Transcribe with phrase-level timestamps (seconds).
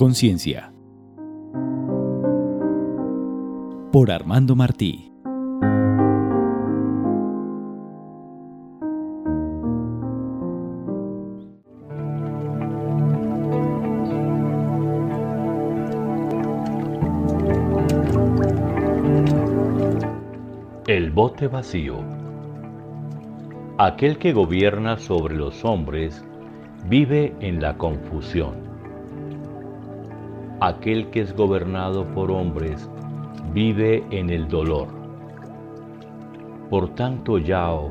[0.00, 0.72] Conciencia.
[3.92, 5.12] Por Armando Martí.
[20.86, 21.98] El bote vacío.
[23.76, 26.24] Aquel que gobierna sobre los hombres
[26.88, 28.69] vive en la confusión.
[30.62, 32.90] Aquel que es gobernado por hombres
[33.54, 34.88] vive en el dolor.
[36.68, 37.90] Por tanto, Yao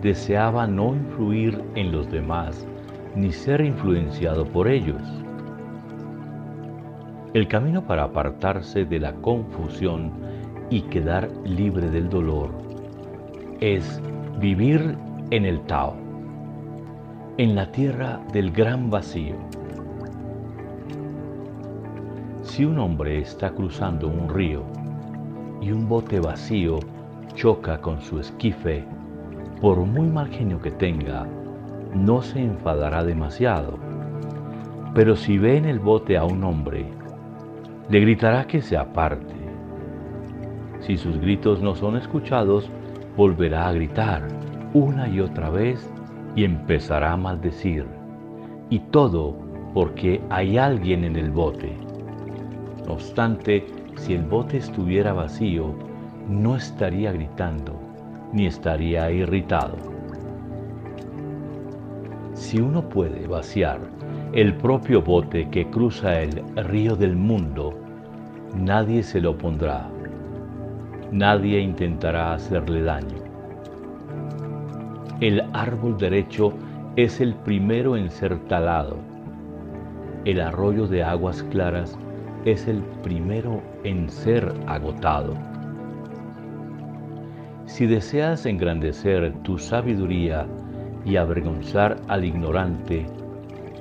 [0.00, 2.66] deseaba no influir en los demás
[3.14, 5.02] ni ser influenciado por ellos.
[7.34, 10.10] El camino para apartarse de la confusión
[10.70, 12.50] y quedar libre del dolor
[13.60, 14.00] es
[14.40, 14.96] vivir
[15.30, 15.96] en el Tao,
[17.36, 19.34] en la tierra del gran vacío.
[22.56, 24.62] Si un hombre está cruzando un río
[25.60, 26.78] y un bote vacío
[27.34, 28.82] choca con su esquife,
[29.60, 31.26] por muy mal genio que tenga,
[31.92, 33.78] no se enfadará demasiado.
[34.94, 36.86] Pero si ve en el bote a un hombre,
[37.90, 39.34] le gritará que se aparte
[40.80, 42.70] si sus gritos no son escuchados,
[43.18, 44.26] volverá a gritar
[44.72, 45.92] una y otra vez
[46.34, 47.84] y empezará a maldecir.
[48.70, 49.36] Y todo
[49.74, 51.85] porque hay alguien en el bote.
[52.86, 55.74] No obstante, si el bote estuviera vacío,
[56.28, 57.78] no estaría gritando
[58.32, 59.76] ni estaría irritado.
[62.34, 63.80] Si uno puede vaciar
[64.32, 67.72] el propio bote que cruza el río del mundo,
[68.54, 69.88] nadie se lo pondrá
[71.12, 73.16] nadie intentará hacerle daño.
[75.20, 76.52] El árbol derecho
[76.96, 78.96] es el primero en ser talado.
[80.24, 81.96] El arroyo de aguas claras
[82.46, 85.34] es el primero en ser agotado.
[87.66, 90.46] Si deseas engrandecer tu sabiduría
[91.04, 93.04] y avergonzar al ignorante,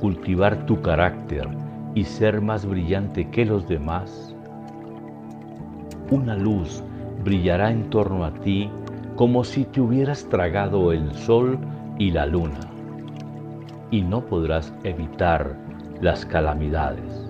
[0.00, 1.46] cultivar tu carácter
[1.94, 4.34] y ser más brillante que los demás,
[6.10, 6.82] una luz
[7.22, 8.70] brillará en torno a ti
[9.14, 11.58] como si te hubieras tragado el sol
[11.98, 12.60] y la luna,
[13.90, 15.54] y no podrás evitar
[16.00, 17.23] las calamidades.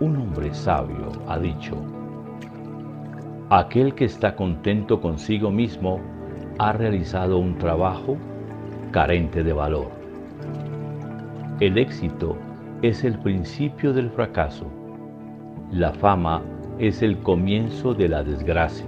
[0.00, 1.74] Un hombre sabio ha dicho,
[3.50, 5.98] aquel que está contento consigo mismo
[6.60, 8.16] ha realizado un trabajo
[8.92, 9.88] carente de valor.
[11.58, 12.36] El éxito
[12.82, 14.66] es el principio del fracaso.
[15.72, 16.42] La fama
[16.78, 18.86] es el comienzo de la desgracia.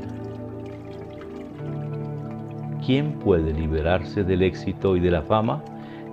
[2.87, 5.61] ¿Quién puede liberarse del éxito y de la fama,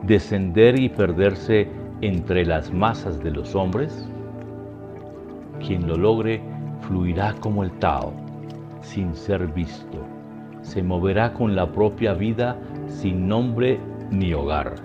[0.01, 1.67] descender y perderse
[2.01, 4.09] entre las masas de los hombres?
[5.59, 6.41] Quien lo logre
[6.81, 8.13] fluirá como el Tao,
[8.81, 9.99] sin ser visto.
[10.61, 12.57] Se moverá con la propia vida
[12.87, 13.79] sin nombre
[14.11, 14.75] ni hogar.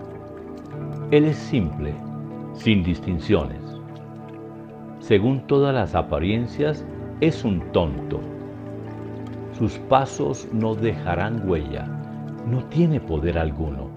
[1.11, 1.95] Él es simple,
[2.55, 3.73] sin distinciones
[5.03, 6.87] según todas las apariencias,
[7.21, 8.21] es un tonto.
[9.59, 11.89] Sus pasos no dejarán huella,
[12.47, 13.91] no tiene poder alguno.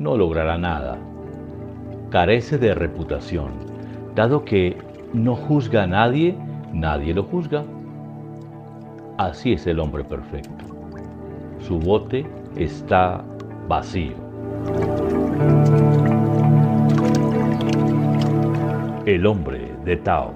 [0.00, 0.98] No logrará nada.
[2.10, 3.52] Carece de reputación,
[4.16, 4.76] dado que
[5.14, 6.36] no juzga a nadie,
[6.72, 7.64] nadie lo juzga.
[9.16, 10.64] Así es el hombre perfecto.
[11.60, 12.26] Su bote
[12.56, 13.24] está
[13.68, 14.14] vacío.
[19.06, 20.34] El hombre de Tao.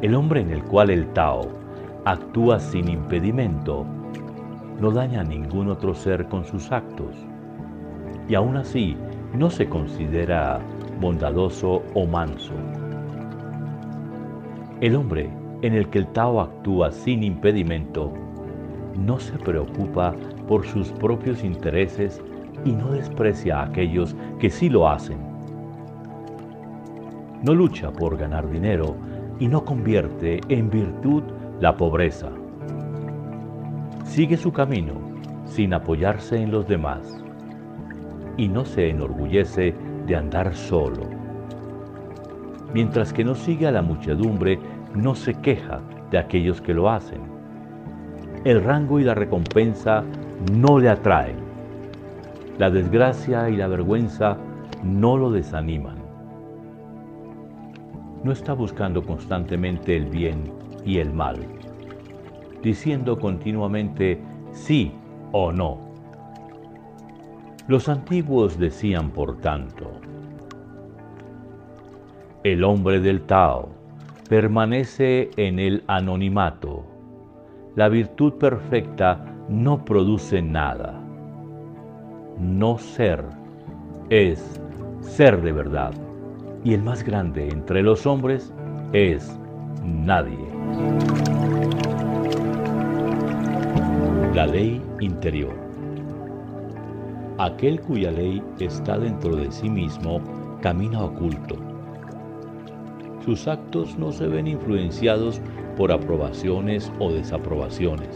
[0.00, 1.42] El hombre en el cual el Tao
[2.06, 3.84] actúa sin impedimento
[4.80, 7.16] no daña a ningún otro ser con sus actos
[8.28, 8.96] y aún así
[9.34, 10.60] no se considera
[11.00, 12.54] bondadoso o manso.
[14.80, 15.30] El hombre
[15.62, 18.12] en el que el Tao actúa sin impedimento
[18.96, 20.14] no se preocupa
[20.46, 22.20] por sus propios intereses
[22.64, 25.28] y no desprecia a aquellos que sí lo hacen
[27.42, 28.96] no lucha por ganar dinero
[29.38, 31.22] y no convierte en virtud
[31.60, 32.30] la pobreza.
[34.04, 34.94] Sigue su camino
[35.44, 37.22] sin apoyarse en los demás
[38.36, 39.74] y no se enorgullece
[40.08, 41.04] de andar solo.
[42.74, 44.58] Mientras que no sigue a la muchedumbre,
[44.94, 47.20] no se queja de aquellos que lo hacen.
[48.44, 50.02] El rango y la recompensa
[50.52, 51.36] no le atraen.
[52.58, 54.36] La desgracia y la vergüenza
[54.82, 56.08] no lo desaniman
[58.24, 60.52] no está buscando constantemente el bien
[60.84, 61.36] y el mal,
[62.62, 64.20] diciendo continuamente
[64.52, 64.92] sí
[65.32, 65.87] o no.
[67.68, 69.92] Los antiguos decían, por tanto,
[72.42, 73.68] el hombre del Tao
[74.26, 76.86] permanece en el anonimato.
[77.76, 80.98] La virtud perfecta no produce nada.
[82.40, 83.22] No ser
[84.08, 84.58] es
[85.02, 85.92] ser de verdad.
[86.64, 88.50] Y el más grande entre los hombres
[88.94, 89.38] es
[89.84, 90.38] nadie.
[94.34, 95.67] La ley interior.
[97.38, 100.20] Aquel cuya ley está dentro de sí mismo
[100.60, 101.54] camina oculto.
[103.24, 105.40] Sus actos no se ven influenciados
[105.76, 108.08] por aprobaciones o desaprobaciones.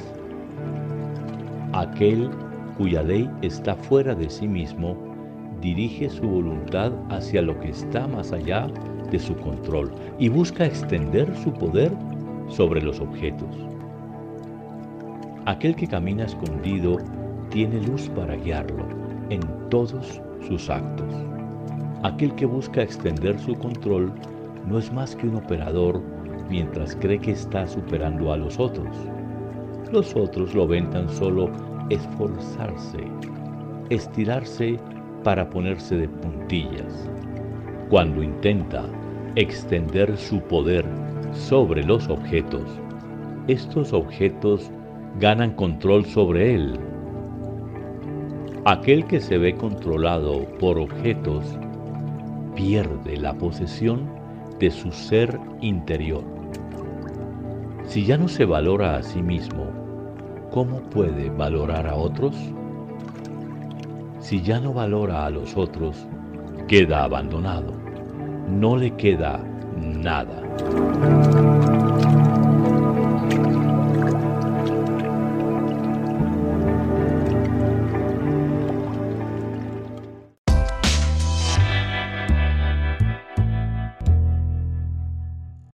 [1.73, 2.31] Aquel
[2.77, 4.97] cuya ley está fuera de sí mismo
[5.61, 8.67] dirige su voluntad hacia lo que está más allá
[9.13, 11.93] de su control y busca extender su poder
[12.49, 13.55] sobre los objetos.
[15.47, 16.97] Aquel que camina escondido
[17.51, 19.02] tiene luz para guiarlo
[19.33, 19.41] en
[19.71, 21.13] todos sus actos.
[22.03, 24.13] Aquel que busca extender su control
[24.69, 26.03] no es más que un operador
[26.51, 28.95] mientras cree que está superando a los otros.
[29.91, 31.51] Los otros lo ven tan solo
[31.89, 32.99] esforzarse,
[33.89, 34.79] estirarse
[35.25, 37.11] para ponerse de puntillas.
[37.89, 38.85] Cuando intenta
[39.37, 40.85] extender su poder
[41.33, 42.69] sobre los objetos,
[43.49, 44.71] estos objetos
[45.21, 46.79] ganan control sobre él.
[48.65, 51.45] Aquel que se ve controlado por objetos
[52.55, 54.09] pierde la posesión
[54.61, 56.23] de su ser interior.
[57.87, 59.67] Si ya no se valora a sí mismo,
[60.53, 62.37] ¿cómo puede valorar a otros?
[64.21, 66.07] Si ya no valora a los otros,
[66.69, 67.73] queda abandonado.
[68.49, 69.41] No le queda
[69.77, 70.41] nada.